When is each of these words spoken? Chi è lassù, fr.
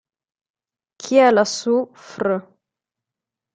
Chi 0.97 1.15
è 1.17 1.29
lassù, 1.29 1.75
fr. 1.93 2.27